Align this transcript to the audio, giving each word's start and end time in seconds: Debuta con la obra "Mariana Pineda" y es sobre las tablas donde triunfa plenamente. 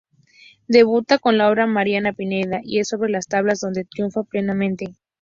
Debuta 0.67 1.19
con 1.19 1.37
la 1.37 1.47
obra 1.47 1.67
"Mariana 1.67 2.11
Pineda" 2.13 2.59
y 2.63 2.79
es 2.79 2.87
sobre 2.87 3.11
las 3.11 3.27
tablas 3.27 3.59
donde 3.59 3.83
triunfa 3.85 4.23
plenamente. 4.23 4.95